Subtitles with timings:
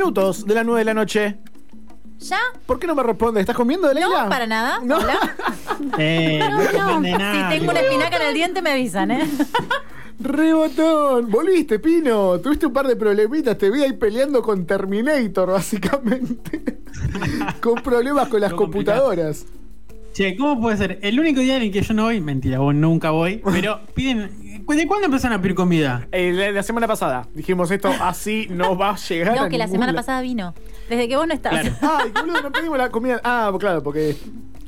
[0.00, 1.36] minutos de las 9 de la noche.
[2.18, 2.38] ¿Ya?
[2.66, 3.40] ¿Por qué no me responde?
[3.40, 4.24] ¿Estás comiendo, Leila?
[4.24, 4.80] No, para nada.
[4.82, 4.98] No.
[4.98, 5.18] Hola.
[5.98, 7.50] Eh, no, depende de nada.
[7.50, 9.26] Si tengo una espinaca en el diente, me avisan, ¿eh?
[10.20, 12.38] Rebotón, volviste, Pino.
[12.38, 13.56] Tuviste un par de problemitas.
[13.56, 16.82] Te vi ahí peleando con Terminator, básicamente.
[17.62, 19.10] con problemas con las complicado.
[20.20, 20.98] Che, ¿cómo puede ser?
[21.00, 24.30] El único día en el que yo no voy, mentira, vos nunca voy, pero piden.
[24.68, 26.06] ¿De cuándo empezaron a pedir comida?
[26.12, 29.34] Eh, la, la semana pasada dijimos esto, así no va a llegar.
[29.34, 30.54] No, a que la semana pasada vino.
[30.90, 31.52] Desde que vos no estás.
[31.52, 31.74] Claro.
[32.04, 33.18] Ay, boludo, no pedimos la comida.
[33.24, 34.14] Ah, claro, porque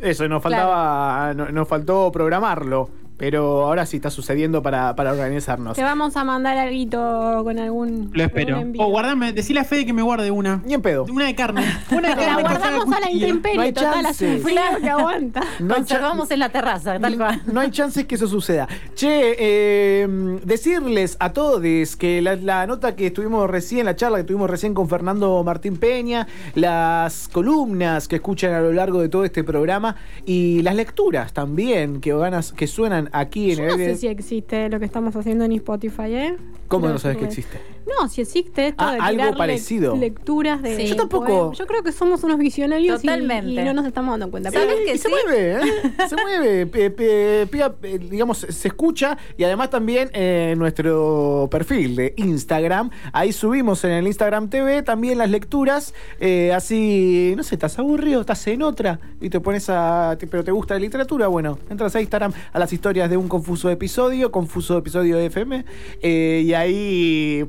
[0.01, 1.35] eso, nos faltaba.
[1.35, 2.89] no- Nos faltó programarlo.
[3.23, 5.77] Pero ahora sí está sucediendo para, para organizarnos.
[5.77, 8.11] Te vamos a mandar algo con algún.
[8.13, 8.57] Lo espero.
[8.57, 8.75] algún.
[8.81, 10.61] O guardame, decile a Fede que me guarde una.
[10.67, 11.05] Ni en pedo.
[11.05, 11.63] Una de carne.
[11.93, 12.43] Una de la carne.
[12.43, 15.41] cortada guardamos a la intemperie, No hay total, hace frío que aguanta.
[15.61, 17.41] No Conservamos en la terraza, tal cual.
[17.47, 18.67] no hay chances que eso suceda.
[18.97, 20.09] Che, eh,
[20.43, 21.63] decirles a todos
[21.97, 25.77] que la, la nota que estuvimos recién, la charla que tuvimos recién con Fernando Martín
[25.77, 29.95] Peña, las columnas que escuchan a lo largo de todo este programa
[30.27, 33.97] y las lecturas también que, van a- que suenan aquí en Yo el no sé
[33.97, 36.37] si existe lo que estamos haciendo en Spotify, ¿eh?
[36.69, 37.59] ¿Cómo no sabes que existe?
[37.87, 39.97] No, si existe esto Ah, de algo parecido.
[39.97, 40.77] lecturas de.
[40.77, 40.87] Sí.
[40.87, 41.27] Yo tampoco.
[41.27, 41.59] poemas.
[41.59, 43.51] Yo creo que somos unos visionarios y- Totalmente.
[43.51, 44.51] Y, no nos estamos dando cuenta.
[44.51, 45.15] ¿Sabes que y se sí?
[45.15, 45.61] mueve, ¿eh?
[46.09, 46.67] Se mueve.
[46.73, 52.91] Pe- pe- pica, eh, digamos, se escucha y además también en nuestro perfil de Instagram.
[53.13, 55.95] Ahí subimos en el Instagram TV también las lecturas.
[56.21, 60.17] eh, así, no sé, estás aburrido, estás en otra y te pones a.
[60.19, 61.27] te- pero te gusta la literatura.
[61.29, 65.65] Bueno, entras a Instagram a las historias de un confuso episodio, confuso episodio FM.
[66.01, 67.45] eh, y ahí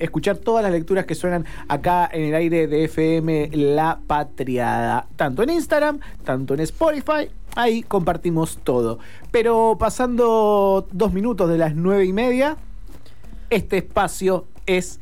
[0.00, 5.06] escuchar todas las lecturas que suenan acá en el aire de FM La Patriada.
[5.16, 7.30] Tanto en Instagram, tanto en Spotify.
[7.56, 8.98] Ahí compartimos todo.
[9.30, 12.56] Pero pasando dos minutos de las nueve y media,
[13.50, 15.00] este espacio es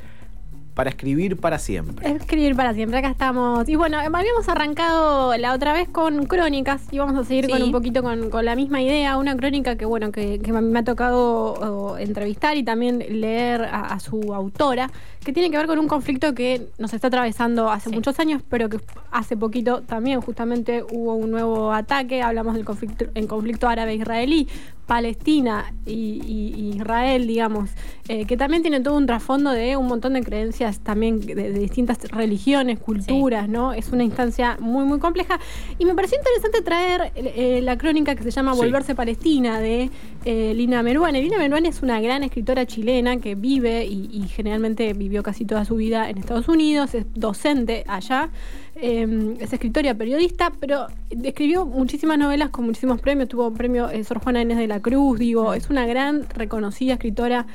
[0.75, 2.11] para escribir para siempre.
[2.13, 3.69] Escribir para siempre, acá estamos.
[3.69, 7.53] Y bueno, habíamos arrancado la otra vez con crónicas y vamos a seguir Sí.
[7.53, 9.17] con un poquito con, con la misma idea.
[9.19, 14.01] Una crónica que, bueno, que, que me ha tocado entrevistar y también leer a, a
[14.01, 14.91] su autora,
[15.25, 17.95] que tiene que ver con un conflicto que nos está atravesando hace Sí.
[17.95, 18.79] muchos años, pero que
[19.11, 22.23] hace poquito también justamente hubo un nuevo ataque.
[22.23, 24.49] Hablamos del conflicto, el conflicto árabe-israelí.
[24.97, 27.71] Palestina y, y- y Israel, digamos,
[28.09, 31.51] eh, que también tiene todo un trasfondo de un montón de creencias también de, de
[31.59, 33.73] distintas religiones, culturas, ¿no?
[33.73, 35.41] Es una instancia muy, muy compleja.
[35.79, 38.59] Y me pareció interesante traer eh, la crónica que se llama Sí.
[38.59, 39.89] Volverse Palestina de
[40.27, 41.23] eh, Lina Meruane.
[41.23, 45.65] Lina Meruane es una gran escritora chilena que vive y, y generalmente vivió casi toda
[45.65, 48.29] su vida en Estados Unidos, es docente allá.
[48.75, 53.29] Eh, es escritora, periodista, pero escribió muchísimas novelas con muchísimos premios.
[53.29, 56.95] Tuvo un premio eh, Sor Juana Inés de la Cruz, digo, es una gran reconocida
[56.95, 57.47] escritora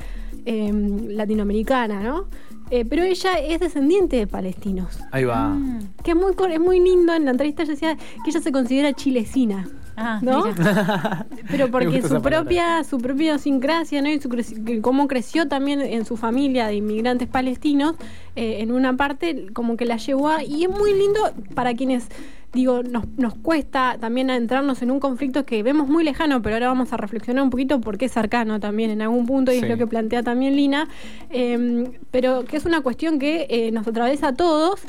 [0.45, 0.71] eh,
[1.09, 2.25] latinoamericana, ¿no?
[2.69, 4.99] Eh, pero ella es descendiente de palestinos.
[5.11, 5.49] Ahí va.
[5.49, 5.89] Mm.
[6.03, 8.93] Que es muy, es muy lindo, en la entrevista ella decía que ella se considera
[8.93, 9.67] chilecina.
[9.99, 10.43] Ah, ¿No?
[11.49, 14.09] Pero porque su propia, su propia idiosincrasia, ¿no?
[14.09, 17.95] Y su que cómo creció también en su familia de inmigrantes palestinos,
[18.35, 20.43] eh, en una parte como que la llevó a.
[20.43, 21.19] Y es muy lindo
[21.55, 22.09] para quienes,
[22.57, 26.67] digo, nos, nos cuesta también adentrarnos en un conflicto que vemos muy lejano, pero ahora
[26.67, 29.63] vamos a reflexionar un poquito porque es cercano también en algún punto, y Sí.
[29.63, 30.87] es lo que plantea también Lina,
[31.29, 34.81] eh, pero que es una cuestión que eh, nos atraviesa a todos,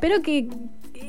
[0.00, 0.48] pero que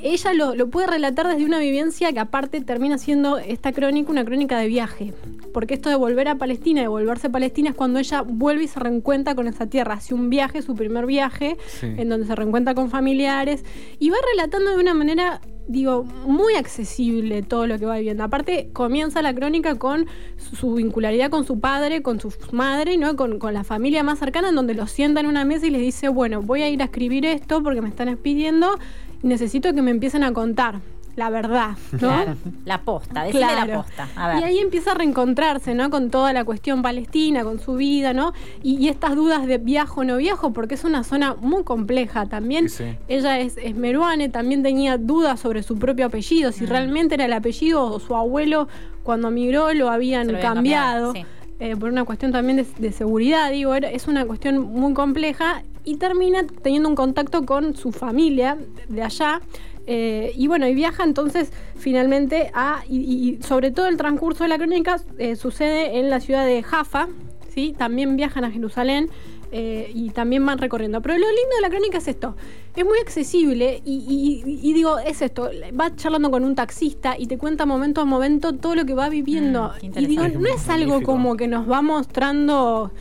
[0.04, 4.26] ella lo, lo puede relatar desde una vivencia que aparte termina siendo esta crónica una
[4.26, 5.14] crónica de viaje.
[5.54, 8.68] Porque esto de volver a Palestina, de volverse a Palestina, es cuando ella vuelve y
[8.68, 9.94] se reencuentra con esa tierra.
[9.94, 11.88] Hace un viaje, su primer viaje, Sí.
[11.98, 13.64] en donde se reencuentra con familiares
[14.00, 18.24] y va relatando de una manera, digo, muy accesible todo lo que va viviendo.
[18.24, 20.08] Aparte, comienza la crónica con
[20.38, 23.16] su, vincularidad con su padre, con su madre, ¿no?
[23.16, 25.82] Con, con la familia más cercana, en donde los sienta en una mesa y les
[25.82, 28.78] dice, bueno, voy a ir a escribir esto porque me están pidiendo
[29.22, 30.82] y necesito que me empiecen a contar
[31.16, 31.98] la verdad, ¿no?
[32.00, 32.36] Claro,
[32.66, 33.84] la posta, decime la Claro.
[33.84, 34.08] posta.
[34.16, 34.40] A ver.
[34.40, 35.90] Y ahí empieza a reencontrarse, ¿no?
[35.90, 38.34] Con toda la cuestión palestina, con su vida, ¿no?
[38.64, 42.26] Y, y estas dudas de viajo o no viajo, porque es una zona muy compleja.
[42.26, 42.98] También Sí, sí.
[43.08, 46.54] ella es, es meruane, también tenía dudas sobre su propio apellido, Mm.
[46.54, 48.68] si realmente era el apellido o su abuelo
[49.04, 51.06] cuando migró lo habían Se lo habían cambiado.
[51.14, 54.94] cambiado, eh, por una cuestión también de, de seguridad, digo, era- es una cuestión muy
[54.94, 58.58] compleja y termina teniendo un contacto con su familia
[58.88, 59.42] de allá.
[59.88, 62.98] Eh, y bueno, y viaja entonces finalmente a, y,
[63.40, 67.08] y sobre todo el transcurso de la crónica eh, sucede en la ciudad de Jaffa,
[67.54, 67.76] ¿sí?
[67.78, 69.10] también viajan a Jerusalén
[69.52, 71.02] eh, y también van recorriendo.
[71.02, 72.36] Pero lo lindo de la crónica es esto,
[72.76, 75.50] es muy accesible y, y- y digo, es esto,
[75.80, 79.10] va charlando con un taxista y te cuenta momento a momento todo lo que va
[79.10, 79.72] viviendo.
[79.82, 82.92] Mm, y digo, no es algo como que nos va mostrando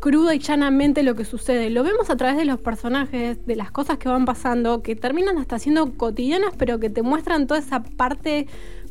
[0.00, 1.70] cruda y llanamente lo que sucede.
[1.70, 5.38] Lo vemos a través de los personajes, de las cosas que van pasando, que terminan
[5.38, 8.46] hasta siendo cotidianas, pero que te muestran toda esa parte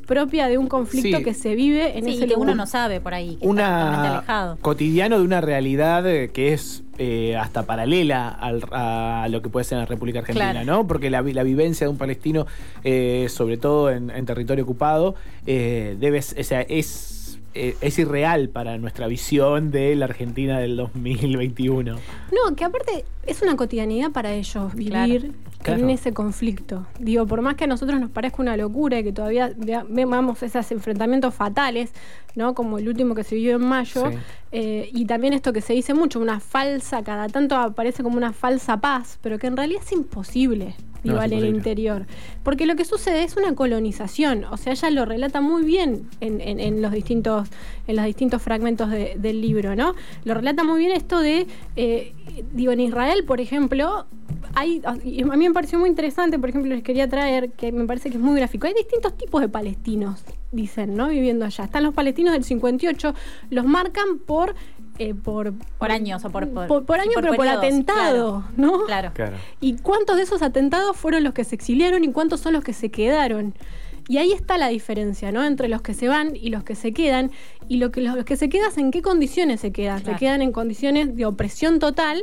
[0.05, 1.23] propia de un conflicto Sí.
[1.23, 2.57] que se vive en Sí, ese que uno lugar.
[2.57, 4.57] no sabe por ahí, que está una alejado.
[4.61, 9.63] cotidiano de una realidad eh, que es eh, hasta paralela al- a lo que puede
[9.65, 10.65] ser en la República Argentina, Claro.
[10.65, 10.87] ¿no?
[10.87, 12.45] Porque la, vi- la vivencia de un palestino,
[12.83, 15.15] eh, sobre todo en, en territorio ocupado,
[15.47, 17.24] eh, debe, o sea, es,
[17.55, 21.95] eh, es irreal para nuestra visión de la Argentina del 2021.
[21.95, 25.31] No, que aparte es una cotidianidad para ellos vivir
[25.63, 25.81] Claro.
[25.81, 26.85] en ese conflicto.
[26.99, 30.43] Digo, por más que a nosotros nos parezca una locura y que todavía vea- veamos
[30.43, 31.91] esos enfrentamientos fatales,
[32.35, 32.53] ¿no?
[32.53, 34.17] Como el último que se vivió en mayo, Sí.
[34.57, 38.31] Eh, y también esto que se dice mucho, una falsa, cada tanto aparece como una
[38.31, 40.75] falsa paz, pero que en realidad es imposible.
[41.03, 42.07] Digo, No, es en el interior.
[42.41, 44.43] Porque lo que sucede es una colonización.
[44.45, 47.47] O sea, ella lo relata muy bien en, en- en los distintos,
[47.85, 49.93] en los distintos fragmentos de- del libro, ¿no?
[50.23, 52.13] Lo relata muy bien esto de, eh,
[52.53, 54.07] digo, en Israel, por ejemplo,
[54.55, 58.09] hay, a mí me pareció muy interesante, por ejemplo, les quería traer, que me parece
[58.09, 60.23] que es muy gráfico, hay distintos tipos de palestinos,
[60.55, 61.09] dicen, ¿no?
[61.09, 61.65] Viviendo allá.
[61.65, 63.13] Están los palestinos del 58,
[63.49, 64.55] los marcan por...
[64.97, 68.85] eh, por, Por años o por- por- por, año, sí, por pero por atentado, ¿no?
[68.85, 69.11] Claro.
[69.13, 69.37] Claro.
[69.61, 72.73] ¿Y cuántos de esos atentados fueron los que se exiliaron y cuántos son los que
[72.73, 73.53] se quedaron?
[74.07, 75.43] Y ahí está la diferencia, ¿no?
[75.43, 77.31] Entre los que se van y los que se quedan.
[77.67, 79.99] Y lo que, los que se quedan, ¿en qué condiciones se quedan?
[80.01, 80.13] Claro.
[80.17, 82.21] Se quedan en condiciones de opresión total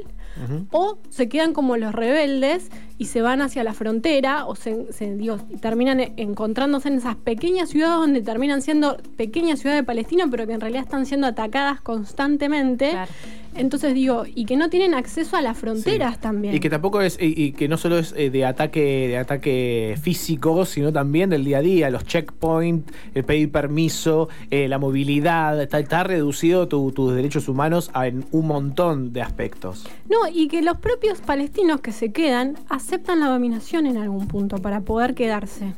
[0.71, 5.15] O se quedan como los rebeldes y se van hacia la frontera o se, se-
[5.17, 10.27] digo, terminan e- encontrándose en esas pequeñas ciudades donde terminan siendo pequeñas ciudades de Palestina,
[10.31, 12.91] pero que en realidad están siendo atacadas constantemente.
[12.91, 13.13] Claro.
[13.55, 16.21] Entonces digo, y que no tienen acceso a las fronteras Sí.
[16.21, 16.55] también.
[16.55, 19.97] Y que tampoco es, y, y que no solo es eh, de ataque, de ataque
[20.01, 25.61] físico, sino también del día a día, los checkpoints, el pedir permiso, eh, la movilidad,
[25.61, 29.87] está, está reducido tu- tus derechos humanos a- en un montón de aspectos.
[30.11, 34.59] No, y que los propios palestinos que se quedan aceptan la dominación en algún punto
[34.59, 35.75] para poder quedarse.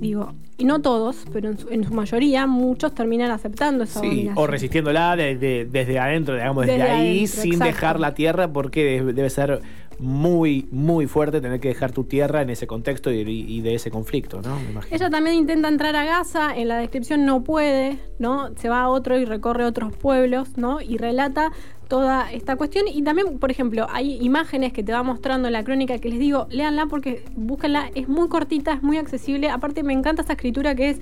[0.00, 4.28] Digo, y no todos, pero en su, en su mayoría muchos terminan aceptando esa Sí,
[4.34, 7.72] o resistiéndola de- de- desde adentro, digamos, desde, Desde ahí, adentro, sin exacto.
[7.74, 9.60] dejar la tierra, porque de- debe ser
[9.98, 13.90] muy, muy fuerte tener que dejar tu tierra en ese contexto y, y de ese
[13.90, 14.56] conflicto, ¿no?
[14.60, 14.94] Me imagino.
[14.96, 18.50] Ella también intenta entrar a Gaza, en la descripción no puede, ¿no?
[18.56, 20.80] Se va a otro y recorre otros pueblos, ¿no?
[20.80, 21.50] Y relata
[21.88, 22.86] toda esta cuestión.
[22.86, 26.46] Y también, por ejemplo, hay imágenes que te va mostrando la crónica que les digo,
[26.50, 29.48] léanla porque búsquenla, es muy cortita, es muy accesible.
[29.50, 31.00] Aparte me encanta esta escritura que es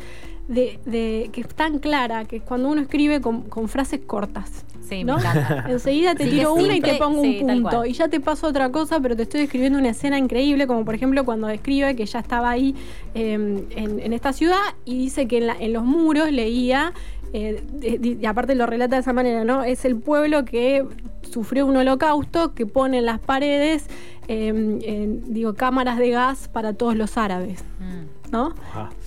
[0.48, 4.64] de, de- que es tan clara, que es cuando uno escribe con, con frases cortas.
[4.88, 5.16] Sí, ¿no?
[5.16, 5.64] me encanta.
[5.68, 7.84] Enseguida te Sí, tiro una y te pongo sí, un punto.
[7.84, 10.94] Y ya te paso otra cosa, pero te estoy describiendo una escena increíble, como por
[10.94, 12.76] ejemplo cuando describe que ya estaba ahí
[13.16, 16.92] eh, en, en esta ciudad y dice que en, la- en los muros leía,
[17.36, 19.62] eh, y aparte lo relata de esa manera, ¿no?
[19.64, 20.84] Es el pueblo que
[21.30, 23.86] sufrió un holocausto, que pone en las paredes,
[24.28, 28.32] eh, en, digo, cámaras de gas para todos los árabes, Mm.
[28.32, 28.54] ¿no?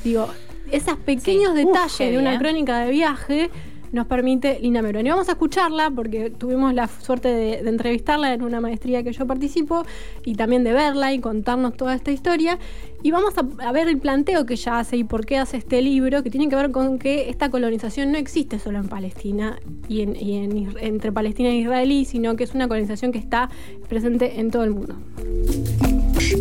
[0.03, 0.27] Digo,
[0.71, 1.65] esos pequeños Sí.
[1.65, 3.49] Detalles de una crónica de viaje
[3.91, 5.07] nos permite Lina Meroni.
[5.07, 9.25] Y vamos a escucharla porque tuvimos la suerte de, entrevistarla en una maestría que yo
[9.25, 9.83] participo
[10.25, 12.57] y también de verla y contarnos toda esta historia.
[13.01, 16.21] Y vamos a, ver el planteo que ella hace y por qué hace este libro,
[16.23, 21.11] que tiene que ver con que esta colonización no existe solo en Palestina y, entre
[21.11, 23.49] Palestina e Israelí, sino que es una colonización que está
[23.87, 24.95] presente en todo el mundo.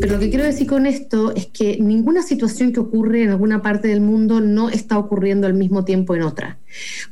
[0.01, 3.63] Pero lo que quiero decir con esto es que ninguna situación que ocurre en alguna
[3.63, 6.59] parte del mundo no está ocurriendo al mismo tiempo en otra.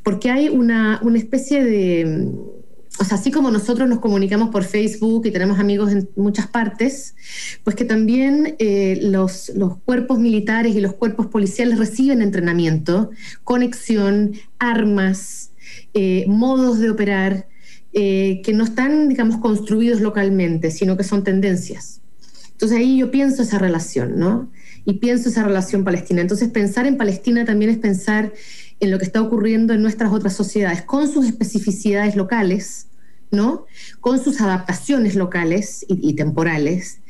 [0.03, 2.31] Porque hay una, especie de...
[2.99, 7.15] O sea, así como nosotros nos comunicamos por Facebook y tenemos amigos en muchas partes,
[7.63, 13.11] pues que también eh, los, los cuerpos militares y los cuerpos policiales reciben entrenamiento,
[13.43, 15.51] conexión, armas,
[15.93, 17.47] eh, modos de operar,
[17.93, 22.01] eh, que no están, digamos, construidos localmente, sino que son tendencias.
[22.57, 24.51] Entonces ahí yo pienso esa relación, ¿no?
[24.83, 26.21] Y pienso esa relación palestina.
[26.21, 28.33] Entonces pensar en Palestina también es pensar
[28.79, 32.87] en lo que está ocurriendo en nuestras otras sociedades, con sus especificidades locales,
[33.29, 33.67] ¿no?
[33.99, 37.01] Con sus adaptaciones locales y, temporales,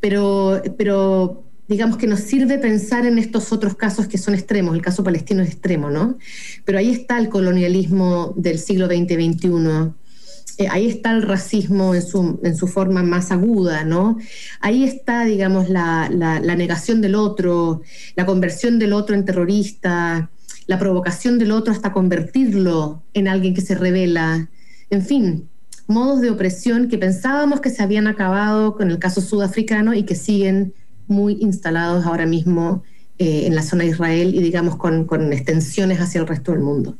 [0.00, 4.80] pero, pero digamos que nos sirve pensar en estos otros casos que son extremos, el
[4.80, 6.16] caso palestino es extremo, ¿no?
[6.64, 9.92] Pero ahí está el colonialismo del siglo XX-XXI,
[10.58, 12.02] eh, ahí está el racismo en
[12.56, 14.18] su, forma más aguda, ¿no?
[14.60, 16.08] Ahí está, digamos, la
[16.56, 17.82] negación del otro,
[18.16, 20.30] la conversión del otro en terrorista,
[20.66, 24.48] la provocación del otro hasta convertirlo en alguien que se revela,
[24.90, 25.48] en fin,
[25.86, 30.14] modos de opresión que pensábamos que se habían acabado con el caso sudafricano y que
[30.14, 30.74] siguen
[31.06, 32.82] muy instalados ahora mismo
[33.18, 36.62] eh, en la zona de Israel y digamos con, con extensiones hacia el resto del
[36.62, 36.96] mundo.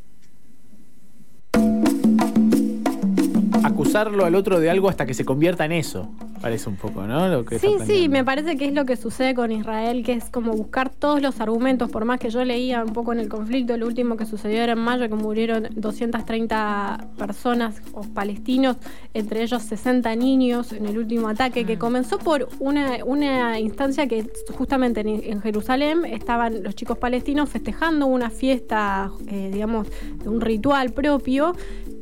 [3.94, 6.08] Acusarlo al otro de algo hasta que se convierta en eso.
[6.40, 7.28] Parece un poco, ¿no?
[7.28, 10.28] Lo que sí, sí, me parece que es lo que sucede con Israel, que es
[10.30, 13.76] como buscar todos los argumentos, por más que yo leía un poco en el conflicto,
[13.76, 18.76] lo último que sucedió era en mayo, que murieron 230 personas o palestinos,
[19.14, 21.78] entre ellos 60 niños en el último ataque, que mm.
[21.78, 28.30] comenzó por una, una instancia que justamente en, Jerusalén estaban los chicos palestinos festejando una
[28.30, 29.88] fiesta, eh, digamos,
[30.22, 31.54] de un ritual propio,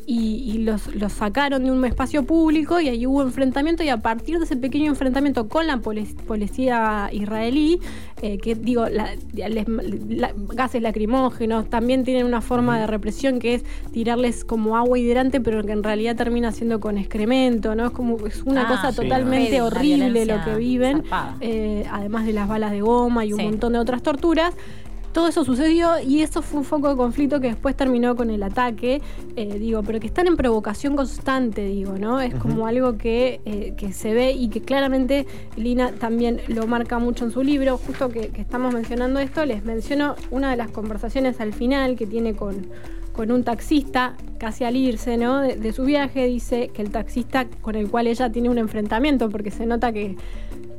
[0.07, 4.39] y, los, los, sacaron de un espacio público y ahí hubo enfrentamiento y a partir
[4.39, 7.81] de ese pequeño enfrentamiento con la policía israelí,
[8.21, 8.85] eh, que digo,
[10.55, 15.63] gases lacrimógenos, también tienen una forma de represión que es tirarles como agua hidrante, pero
[15.65, 17.87] que en realidad termina siendo con excremento, ¿no?
[17.87, 21.03] Es como es una ah, cosa totalmente horrible lo que viven,
[21.41, 24.55] eh, además de las balas de goma y un montón de otras torturas
[25.13, 28.43] todo eso sucedió y eso fue un foco de conflicto que después terminó con el
[28.43, 29.03] ataque,
[29.37, 32.21] eh, digo, pero que están en provocación constante, digo, ¿no?
[32.21, 35.27] Es como algo que, eh, que, se ve y que claramente
[35.57, 40.17] Lina también lo marca mucho en su libro, justo que, estamos mencionando esto, les menciono
[40.31, 42.67] una de las conversaciones al final que tiene con,
[43.13, 45.41] con un taxista, casi al irse ¿no?
[45.41, 49.29] de, de, su viaje, dice que el taxista con el cual ella tiene un enfrentamiento,
[49.29, 50.17] porque se nota que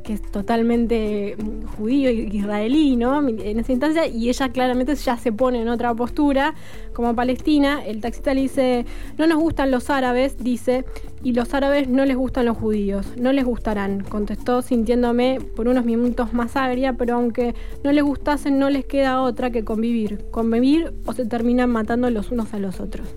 [0.03, 3.27] que es totalmente mm, judío israelí, ¿no?
[3.27, 6.53] En esa instancia, y ella claramente ya se pone en otra postura,
[6.93, 7.83] como palestina.
[7.83, 8.85] El taxista le dice,
[9.17, 10.85] no nos gustan los árabes, dice,
[11.23, 15.85] y los árabes no les gustan los judíos, no les gustarán, contestó sintiéndome por unos
[15.85, 20.93] minutos más agria, pero aunque no les gustasen, no les queda otra que convivir, convivir
[21.05, 23.07] o se terminan matando los unos a los otros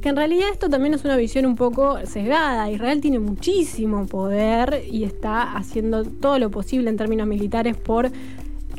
[0.00, 2.70] que en realidad esto también es una visión un poco sesgada.
[2.70, 8.10] Israel tiene muchísimo poder y está haciendo todo lo posible en términos militares por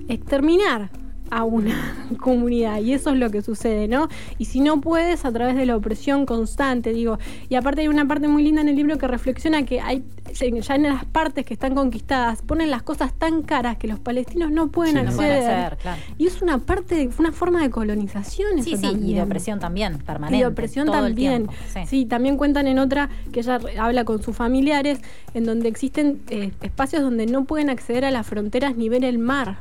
[0.08, 0.90] exterminar
[1.32, 4.08] a una comunidad y eso es lo que sucede, ¿no?
[4.38, 7.18] Y si no puedes a través de la opresión constante, digo,
[7.50, 10.04] y aparte hay una parte muy linda en el libro que reflexiona que hay
[10.34, 14.52] ya en las partes que están conquistadas ponen las cosas tan caras que los palestinos
[14.52, 15.78] no pueden acceder.
[16.18, 18.64] Y es una parte, una forma de colonización.
[18.64, 20.38] Sí, sí, y de opresión también, permanente.
[20.38, 21.48] Y de opresión también.
[21.88, 22.06] Sí.
[22.06, 25.00] también cuentan en otra que ella habla con sus familiares,
[25.34, 29.18] en donde existen eh, espacios donde no pueden acceder a las fronteras ni ver el
[29.18, 29.58] mar.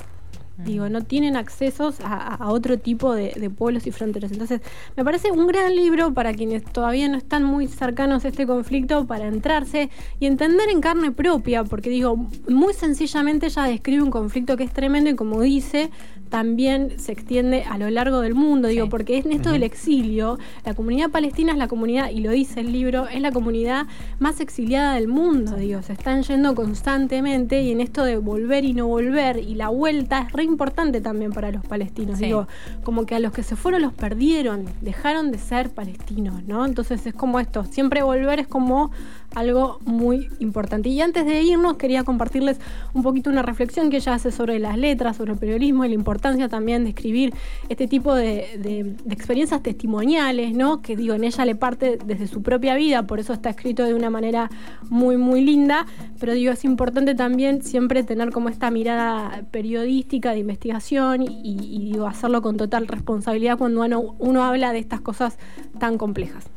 [0.65, 4.33] Digo, no tienen accesos a, otro tipo de, pueblos y fronteras.
[4.33, 4.63] Entonces,
[4.97, 9.07] me parece un gran libro para quienes todavía no están muy cercanos a este conflicto,
[9.07, 12.17] para entrarse y entender en carne propia, porque digo,
[12.49, 15.91] muy sencillamente ella describe un conflicto que es tremendo y como dice,
[16.31, 20.75] también se extiende a lo largo del mundo, digo, porque en esto del exilio, la
[20.75, 23.87] comunidad palestina es la comunidad, y lo dice el libro, es la comunidad
[24.19, 28.73] más exiliada del mundo, digo, se están yendo constantemente y en esto de volver y
[28.73, 32.49] no volver y la vuelta es re importante también para los palestinos, digo,
[32.85, 36.65] como que a los que se fueron los perdieron, dejaron de ser palestinos, ¿no?
[36.65, 38.91] Entonces es como esto, siempre volver es como
[39.37, 40.89] algo muy importante.
[40.89, 42.59] Y antes de irnos, quería compartirles
[42.95, 45.95] un poquito una reflexión que ella hace sobre las letras, sobre el periodismo y la
[45.95, 47.35] importancia también de escribir
[47.69, 50.81] este tipo de, experiencias testimoniales, ¿no?
[50.81, 53.93] Que digo, en ella le parte desde su propia vida, por eso está escrito de
[53.93, 54.51] una manera
[54.89, 55.85] muy, muy linda,
[56.19, 62.07] pero digo, es importante también siempre tener como esta mirada periodística de investigación y, digo,
[62.07, 63.85] hacerlo con total responsabilidad cuando
[64.19, 65.37] uno habla de estas cosas
[65.79, 66.49] tan complejas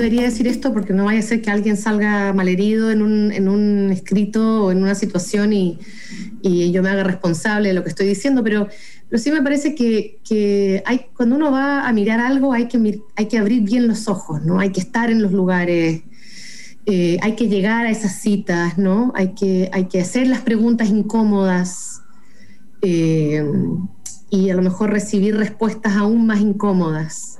[0.00, 3.48] debería decir esto porque no vaya a ser que alguien salga malherido en un, en
[3.48, 5.78] un escrito o en una situación y,
[6.42, 8.66] yo me haga responsable de lo que estoy diciendo, pero,
[9.08, 13.00] pero sí me parece que, que hay, cuando uno va a mirar algo hay que,
[13.14, 14.58] hay que abrir bien los ojos, ¿no?
[14.58, 16.02] Hay que estar en los lugares,
[16.86, 19.12] eh, hay que llegar a esas citas, ¿no?
[19.14, 22.00] Hay que, hay que hacer las preguntas incómodas
[22.80, 23.44] eh,
[24.30, 27.39] y a lo mejor recibir respuestas aún más incómodas.